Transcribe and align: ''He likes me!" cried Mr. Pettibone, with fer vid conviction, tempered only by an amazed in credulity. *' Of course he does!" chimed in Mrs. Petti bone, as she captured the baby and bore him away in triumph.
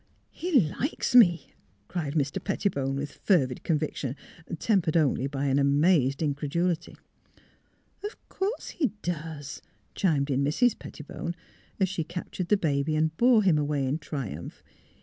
''He 0.43 0.59
likes 0.59 1.13
me!" 1.13 1.53
cried 1.87 2.15
Mr. 2.15 2.43
Pettibone, 2.43 2.95
with 2.95 3.11
fer 3.11 3.45
vid 3.45 3.61
conviction, 3.63 4.15
tempered 4.57 4.97
only 4.97 5.27
by 5.27 5.45
an 5.45 5.59
amazed 5.59 6.23
in 6.23 6.33
credulity. 6.33 6.95
*' 7.49 8.03
Of 8.03 8.17
course 8.27 8.69
he 8.71 8.93
does!" 9.03 9.61
chimed 9.93 10.31
in 10.31 10.43
Mrs. 10.43 10.75
Petti 10.75 11.05
bone, 11.05 11.35
as 11.79 11.87
she 11.87 12.03
captured 12.03 12.47
the 12.47 12.57
baby 12.57 12.95
and 12.95 13.15
bore 13.17 13.43
him 13.43 13.59
away 13.59 13.85
in 13.85 13.99
triumph. 13.99 14.63